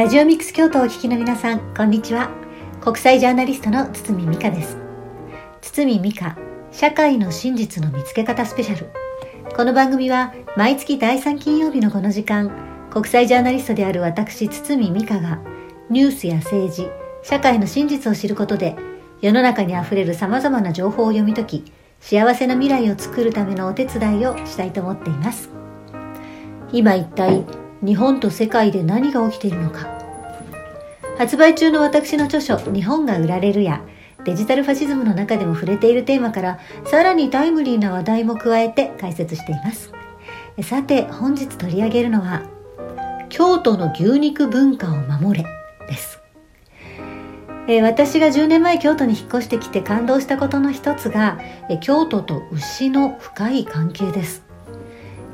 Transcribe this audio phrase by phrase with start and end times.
[0.00, 2.30] ラジオミックス京都をお聞きの皆さん、こんにちは。
[2.80, 4.78] 国際ジャーナリストの堤美香です。
[5.60, 6.38] 堤美香、
[6.72, 8.90] 社会の真実の見つけ方スペシャル。
[9.54, 12.50] この番組は毎月第3金曜日のこの時間、
[12.88, 15.38] 国際ジャーナリストである私、堤美香が
[15.90, 16.88] ニュースや政治、
[17.22, 18.76] 社会の真実を知ることで
[19.20, 25.50] 世の中にあふれる様々な情報を読み解き、幸せな未来を作るためのお手伝いをしたいと思っています。
[26.72, 27.44] 今一体
[27.84, 29.88] 日本と世界で何が起きているのか。
[31.16, 33.82] 発売中の私の著書「日本が売られるや」
[34.24, 39.92] デジタルファシズムの中でも触れているテーマからさらにタイムリーな話題も加えて解説しています。
[40.62, 42.42] さて本日取り上げるのは
[43.28, 45.46] 京都の牛肉文化を守れ
[45.88, 46.20] です。
[47.66, 51.38] え私が10年前京都に引っ越してきて感動したことの一つが
[51.68, 54.49] え京都と牛の深い関係です。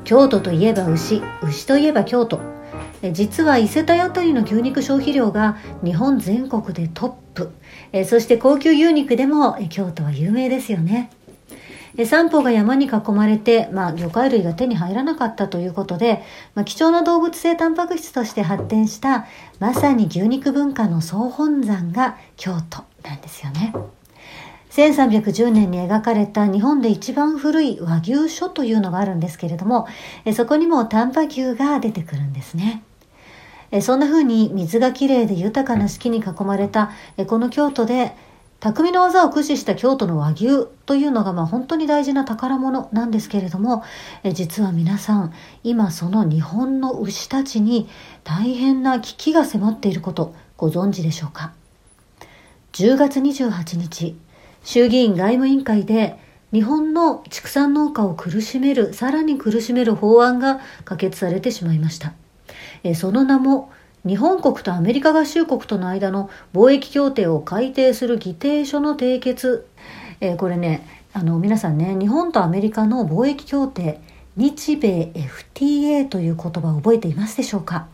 [0.07, 2.39] 京都といえば牛牛といえば京都。
[3.11, 7.51] 実は伊勢体あたりの牛肉消費量が日本全国でトップ。
[8.05, 11.11] そして高級牛肉でも京都は有名ですよね。
[12.05, 16.23] 三方が山に囲まれて、まあ、魚介類が手に入らなかったということで、
[16.55, 19.25] まあ、貴重な動物性タンパク質として発展した
[19.59, 23.73] まさに牛肉文化の総本山が京都なんですよね。
[24.77, 29.87] 1310年に描かれた日本で一番古い和牛書というのがあるんですけれども、
[30.35, 32.83] そこにも丹波牛が出てくるんですね。
[33.81, 36.91] そんな風に水がきれいで豊かな四季に囲まれた
[37.25, 38.15] この京都で
[38.61, 43.83] 匠の技を駆使した京都の和牛というのがまあ本当に大事な宝物なんですけれども
[44.31, 47.89] 実は皆さん今その日本の牛たちに
[48.23, 51.51] 大変な危機が迫っていることご存知でしょうか
[52.71, 54.15] 10月28日
[54.67, 56.17] 衆議院外務委員会で
[56.51, 62.11] 日本の畜産農家を苦しめる、さらに苦しめる法案が可決されてしまいました。
[62.83, 63.71] えその名も、
[64.05, 69.67] 日本国とアメリカ合衆国との間の貿易協定を改定する議定書の締結。
[70.19, 74.01] えこれね、あの皆さんね、日本とアメリカの貿易協定、
[74.35, 77.87] 日米 FTA という言葉を覚えていますでしょうか？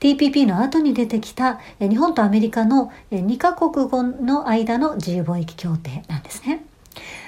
[0.00, 6.64] TPP の後に出てきた日本とアメリカの2カ国語の間の自由貿易協定なんですね。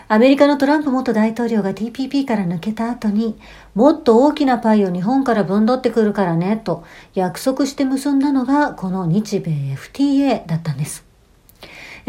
[0.08, 3.36] アメリカのトランプ元大統領が TPP から抜けた後に
[3.74, 11.04] もっと大きなパイを日本から分取ってくるからねと約束して結んだのがこの日米 FTA だったんです。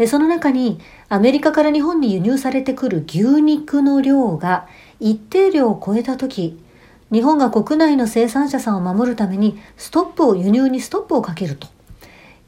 [0.06, 0.78] その中に
[1.08, 4.68] アメリカから日本に輸入されてくる牛肉の量が
[5.00, 6.62] 一定量を超えた時
[7.12, 11.68] 日本が国内の生産者さんを守るためにストップを輸入にストップをかけると。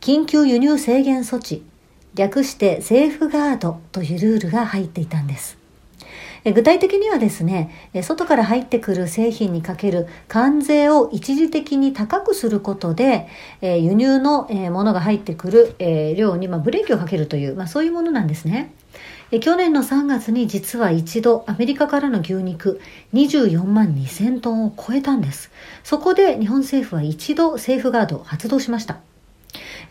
[0.00, 1.64] 緊急輸入制限措置。
[2.14, 5.58] 略してセーフガードというルールが入っていたんです。
[6.44, 7.70] 具体的にはですね
[8.02, 13.28] 外から入ってくる製品にかける関税を一時的に高くすることで
[13.60, 15.76] 輸入のものが入ってくる
[16.16, 18.72] 量にブレーキをかけるという、まあ、そういうものなんですね。
[19.38, 22.80] 去年の3月に実は一度アメリカからの牛肉
[23.14, 25.52] 24万2000トンを超えたんです。
[25.84, 28.98] そこで日本政府は一度セーフガードを発動しました。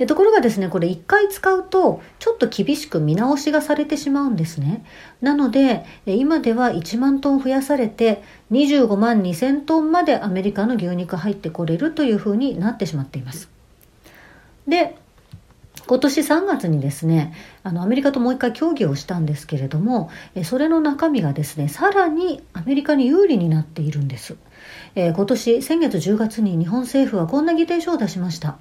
[0.07, 4.85] ところがですね、これ一回使うとちょっと厳しく見直しがされてしまうんですね。
[5.21, 13.49] なので、今では1万トン増やされて25万2000トンまでアメリカの牛肉入ってこれるというふうになってしまっています。
[14.67, 14.97] で、
[15.89, 17.33] 今年3月にですね
[17.63, 20.11] あのアメリカともう一回協議をしたんですけれども
[20.43, 24.35] それの中身がですねさらにアメリカに有利になっているんです、
[24.93, 28.59] えー、今年先月10月に日本政府はこんな議定書を出しました。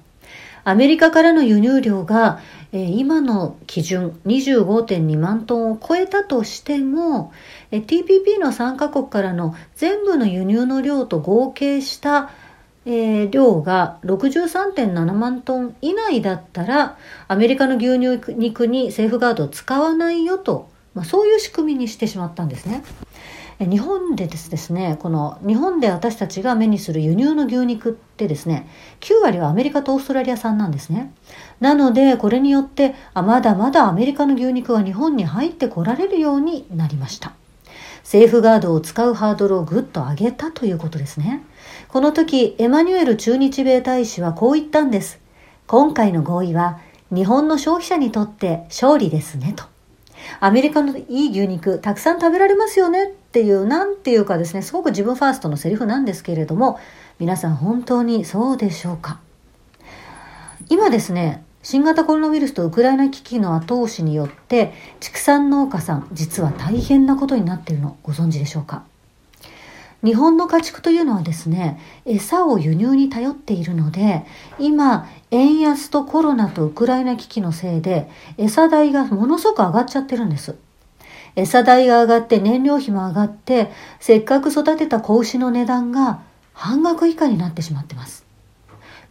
[0.65, 2.39] アメリカからの輸入量が、
[2.73, 7.31] えー、今の基準25.2万トンを超えたとしても、
[7.71, 12.31] えー、TPP の参加国からの全部の輸入の量と合計した
[12.85, 16.97] えー、量が63.7万トン以内だったら
[17.27, 22.83] アメリカの牛乳肉にセーフガードを使わないよと、まあ、そういう仕組みにしてしまったんですね。
[23.59, 28.69] 日本でですね、この日本で私たちが目にする輸入の牛肉ってですね、
[29.01, 31.13] 9割はアメリカとオーストラリア産なんですね。
[31.59, 37.33] なので、これによって、あまだまだアメリカの牛肉が日本に入ってこられるようになりました。
[38.03, 41.43] セーフガードを使うハードルをぐっと上げたということですね。
[41.89, 45.19] この時、エマニュエル駐日米大使はこう言ったんです。
[45.65, 46.79] 今回の合意は
[47.11, 49.63] 日本の消費者にとって勝利ですねと。
[50.39, 56.79] アメリカのいい牛肉たくさん食べられますよねっていう、なんていうかですね、すごく自分ファーストのセリフなんですけれども、
[57.17, 59.19] 皆さん本当にそうでしょうか
[60.69, 68.83] 今ですね、新型コロナウイルスとウクライナ危機の後押しによって畜産農家さん実は大変なことになっているのご存知でしょうか
[70.03, 74.25] 日本の家畜というのはですね餌を輸入に頼っているので
[74.57, 80.55] 今円安とコロナとウクライナ危機のせいで餌代がものすごく上がっちゃってるんです。
[81.35, 86.21] 餌代が上がって燃料費も上がってせっかく育てた子牛の値段が
[86.53, 88.25] 半額以下になってしまってます。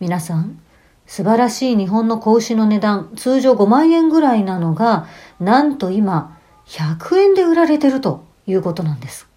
[0.01, 0.61] 皆さん、
[1.07, 5.07] 素晴らしい日本の子牛の値段、通常5万円ぐらいなのが、
[5.41, 9.28] なんと今100円で売られてるということなんです。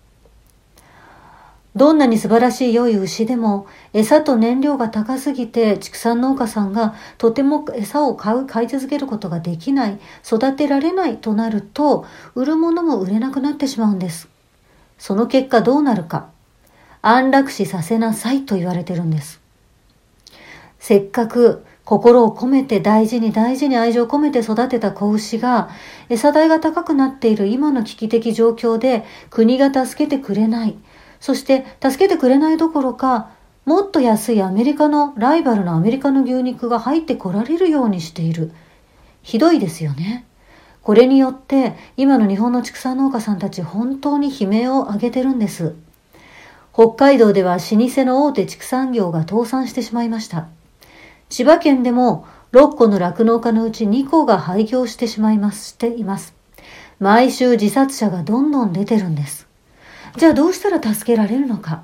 [1.74, 14.28] どんなに素晴らしい良い牛でも餌と燃料が高すぎて畜産農家さんがとても餌を買う買い続けることができない育てられないとなると売るものも売れなくなってしまうんです。
[14.98, 16.30] その結果どうなるか。
[17.02, 19.42] 安楽死させなさいと言われてるんです。
[20.78, 25.70] せっかく心を込めて大事に大事に愛情を込めて育てた子牛が
[26.10, 30.76] 餌代が高くなっている今の危機的状況で国が助けてくれない。
[31.22, 33.30] そして助けてくれないどころか、
[33.64, 38.52] もっと安いアメリカのライバルのアメリカの牛肉が入ってこられるようにしている。
[39.22, 40.26] ひどいですよね。
[40.82, 45.76] これによって今の日本の畜産農家さんたち本当に悲鳴を上げてるんです。
[46.74, 50.48] 北海道では老舗の大手畜産業が倒産してしまいました。
[51.30, 56.34] 千葉県でも6個の酪農家のうち2個が廃業してしまいます、しています。
[57.00, 59.51] 毎週自殺者がどんどん出てるんです。
[60.18, 61.84] じゃあどうしたら助けられるのか。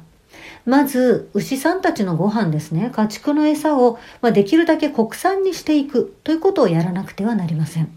[0.65, 2.91] まず、牛さんたちのご飯ですね。
[2.93, 7.89] 家畜の餌を、まあ、できるだけ国産にしていくということをやらなくてはなりません。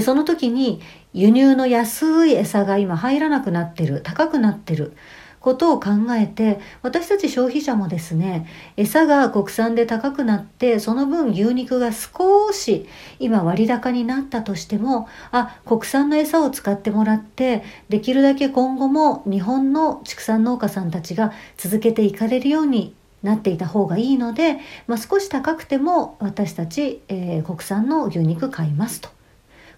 [0.00, 0.80] その時に
[1.12, 4.96] 輸入の安い餌が今入らなくなってる、高くなってる。
[5.42, 12.86] ことを考えて私たち消費者もですね餌が国産で高くなってその分牛肉が少し
[13.18, 29.08] 今割高になったとしてもあ国産の餌を使ってもらってできるだけ今後も日本の畜産農家さんたちが続けていかれるようになっていた方がいいので、まあ、少し高くても私たち、えー、国産の牛肉買いますと。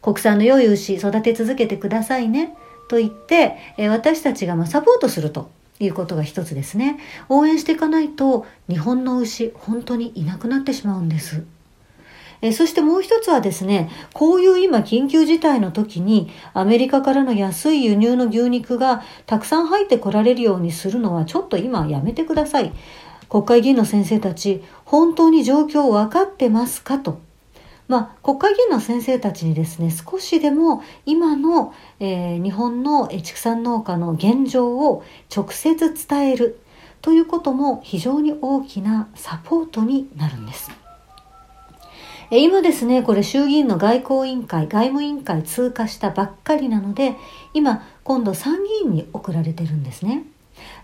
[0.00, 2.54] 国産の良い牛育て続けてくださいね。
[2.88, 5.50] と言って、え私たちがまサポートすると
[5.80, 6.98] いうことが一つですね。
[7.28, 11.44] 応援していかないと日本の牛本当にいなくなってしまうんです。
[12.42, 22.72] えそしてもう一つはですね、こういう今緊急事態の時にアメリカからの安い輸入の牛肉がたくさん入ってこられるようにするのはちょっと今やめてください。
[23.30, 27.18] 国会議員の先生たち、本当に状況分かってますかと
[27.86, 35.04] まあ、国会議員の先生たちにですね、少しでも今の、えー、日本の畜産農家の現状を
[35.34, 36.60] 直接伝える
[37.02, 40.70] ということも非常に大きなサポートになるんです。
[42.30, 47.16] え今ですね、これ衆議院の外交委員会、外務委員会通過したばっかりなので、
[47.52, 50.24] 今、今度参議院に送られてるんですね。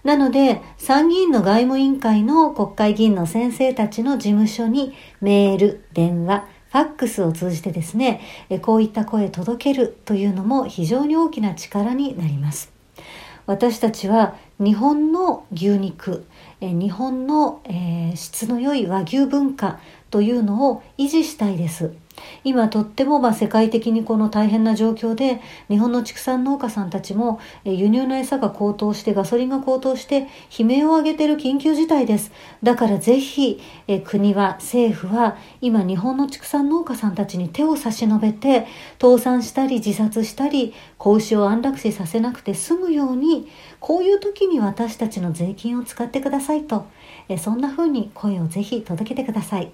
[0.05, 8.21] なので、参議院の外務委員会の国会議員の先生たちの事務所にメール、電話、ファックスを通じてですね、
[8.63, 12.73] こういった声届けるというのも非常に大きな力になります。
[13.47, 16.25] 私たちは日本の牛肉、
[16.61, 17.61] 日本の
[18.15, 19.81] 質の良い和牛文化
[20.11, 21.93] というのを維持したいです。
[22.45, 33.61] 今とってもま世界的にこの大変な状況で日本の畜産農家さんたちも輸入の餌が高騰してガソリンが高騰して悲鳴を上げてる緊急事態ですだからぜひ
[34.05, 38.67] 国は政府は今日本の畜産農家さんたちに手を差し伸べて
[39.01, 43.49] 倒産したり自殺したり子牛を安楽死させなくて済むように
[43.81, 46.87] こういう時に私たちの税金を使ってくださいと
[47.39, 49.73] そんな風に声をぜひ届けてください。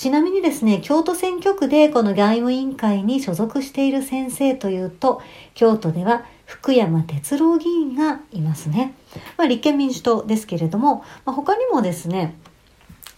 [0.00, 5.20] ちなみにですね、京都選挙区でこの外務委員会に所属している先生というと、
[5.52, 8.94] 京都では福山哲郎議員がいますね。
[9.36, 12.34] まあ、立憲民主党ですけれども、まあ、他にもですね、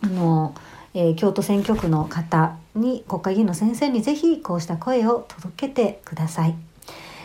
[0.03, 0.57] あの、
[0.93, 6.57] えー、京都選挙区の方に、国会議員の先生にぜひこうした声を届けてください。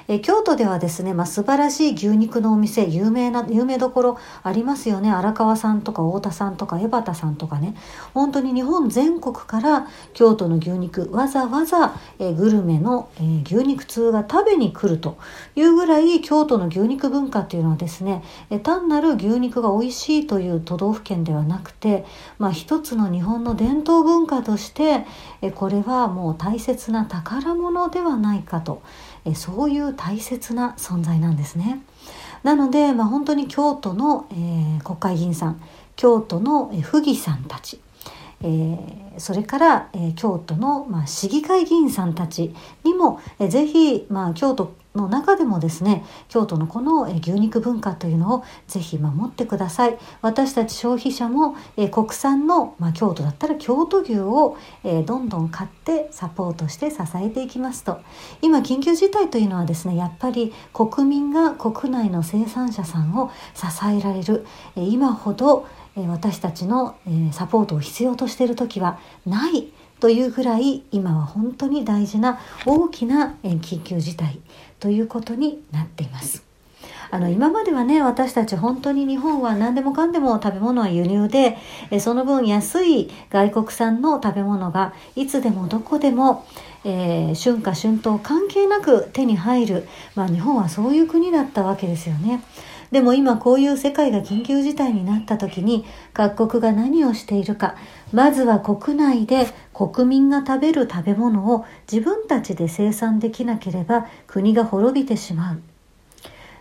[0.09, 5.11] え京都ではですね、まあ、素晴らしい牛肉のお店、有名な、有名どころありますよね。
[5.11, 7.75] 荒川さんとか太田さんとか江端さんとかね。
[8.13, 15.17] 本当に日本全国から京都の牛肉、わざわざ、えグルメの、え牛肉通が食べに来ると
[15.57, 22.05] いうぐらい京都の牛肉文化っていうのはですね、え単なる牛肉が美味しいという都道府県ではなくて、
[22.39, 25.05] まあ、一つの日本の伝統文化として、
[25.41, 28.81] えこれはもう大切な宝物ではないかと。
[29.25, 31.81] えそういう大切な存在なんですね。
[32.43, 35.61] なので、まあ、本当に京都の、えー、国会議員さん
[35.95, 37.81] 京都の、え府議さんたち、
[38.41, 49.97] えー、それから、えー、京都の、まあ、市議会議員さんたちにも、えー、ぜひ、まあ、京都の中でもですね京都のこの牛肉文化というのをぜひ守ってください。
[50.21, 51.55] 私たち消費者も
[51.91, 54.57] 国産の、まあ、京都だったら京都牛を
[55.05, 57.99] どんどん買ってサポートして支えていきますと。
[58.41, 66.95] 今緊急事態というのはですねやっぱり国民が国内の生産者さんを支えられる今ほど私たちの
[67.31, 74.39] サポートを必要としている時はないというぐらい今は本当に大事な大きな緊急事態
[74.79, 76.47] ということになっています。
[77.09, 81.57] あの今まではね私たち本当に日本は何でもかんでも食べ物は輸入で
[81.99, 86.45] その分安い外国産の食べ物がいつでもどこでも、
[86.83, 92.43] えー、春夏春冬関係なく手に入る、まあ、日本はそういう国だったわけですよね。
[92.91, 97.75] でも今こういう世界が緊急事態になった時に各国が何をしているか。
[98.13, 105.61] まずは国内で国民が食べる食べ物を自分たちで生産できなければ国が滅びてしまう。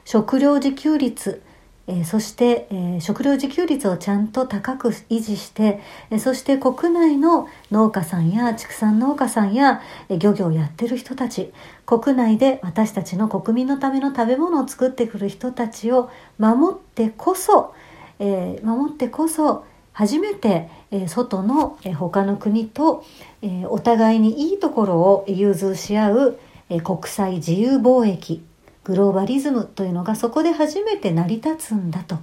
[0.04, 1.42] 食料自給率
[1.88, 5.80] えー、そして、えー、食料自給率をちゃんと高く維持して、
[6.10, 11.52] えー、そして国内の農家さんや畜産農家さんや、え漁業をやってる人たち。
[11.86, 17.74] 国内で私たちの国民のための食べ物を作ってくる人たちを守ってこそ、
[18.18, 23.04] え守ってこそ初めて、え外の、え他の国と、
[23.40, 26.38] えお互いにいいところを融通し合う、
[26.68, 28.44] え国際自由貿易。
[28.86, 32.18] グローバリズムというのがそこで初めて成り立つんだと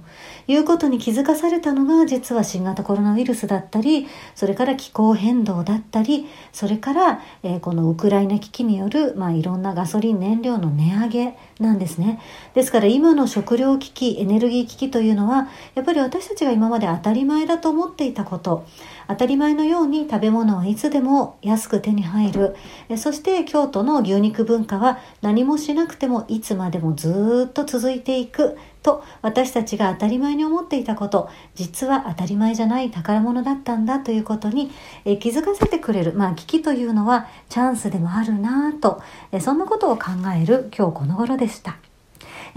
[0.46, 12.18] いうことに気づかされたのが実は新型コロナウイルスだったりそれから気候変動だったりそれから、えー、このウクライナ危機による、まあ、いろんなガソリン燃料の値上げなんですね。
[12.54, 18.66] ですから今の食料危機エネルギー危機というのはやっぱり私たちが今まで当たり前だと思っていたこと
[19.08, 22.56] 当たり前のように食べ物はいつでも安く手に入る。
[22.96, 28.56] そして京都の牛肉文化は何もしなくてもいつまでもずっと続いていく。
[28.82, 31.30] と私たちが当たり前に思っていたこと。
[31.54, 33.98] 実は当たり前じゃない宝物だったんだ。
[34.00, 34.70] ということに
[35.04, 36.12] え気づかせてくれる。
[36.12, 39.02] まあ危機というのはチャンスでもあるなぁと。
[39.32, 41.78] えそんなことを考える今日この頃でした。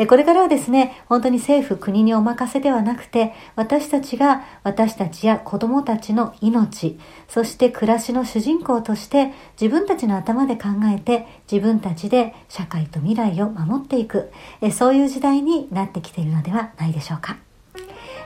[0.06, 14.32] これからはですね、本当に政府、国にお任せではなくて、私たちが私たちや子供たちの命、そして暮らしの主人公として自分たちの頭で考えて自分たちで社会と未来を守っていく、
[14.72, 17.38] そういう時代になってきているのではないでしょうか。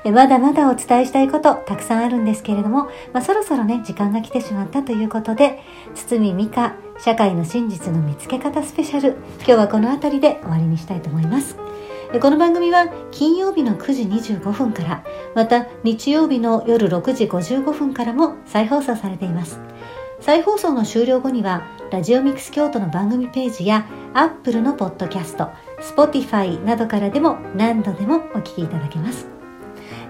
[0.04, 5.62] まだまだお伝えしたいことたくさんあるんですけれども、まあ、そろそろね、時間が来てしまったということで、
[5.94, 6.74] 堤美香
[7.04, 11.58] 社会の真実の見つけ方スペシャル、今日はこの辺りで終わりにしたいと思います。
[12.22, 15.04] この番組は金曜日の9時25分から、
[15.34, 19.60] また日曜日の夜6時55分からも再放送されています。
[20.20, 29.41] 再放送の終了後には、ラジオミックス京都の番組ページや、アップルのポッドキャスト、Spotify などからでも何度でもお聞きいただけます。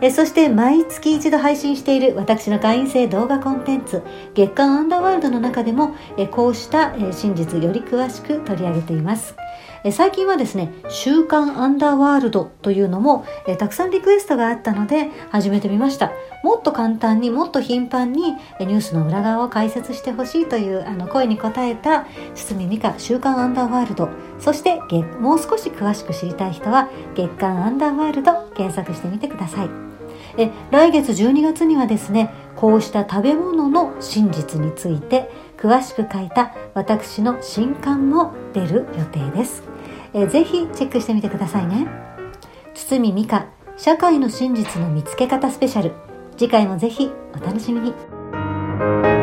[0.02, 4.02] えそして毎月一度配信している私の会員制動画コンテンツ
[4.34, 9.36] 月刊アンダーワールドの中でもえこうしたえ真実より詳しく取り上げています
[9.84, 9.92] え。
[9.92, 16.12] 最近はですね、週刊アンダーワールドというのもえたくさんリクエストがあったので始めてみました。
[16.44, 24.80] もっと簡単にもっと頻繁にニュースの裏側を解説してほしいというあの声に応えた堤美香週刊アンダーワールドそして
[25.20, 29.91] もう少し詳しく知りたい人は月刊アンダーワールド検索してみてください。
[30.38, 39.64] え来月12月にはですねこうした食べ物の真実について詳しく書いた私の新刊も出る予定です、
[40.14, 41.88] えぜひチェックしてみてくださいね。
[42.74, 43.48] 堤美香
[43.78, 45.94] 社会の真実の見つけ方スペシャル。
[46.38, 49.21] 次回もぜひお楽しみに。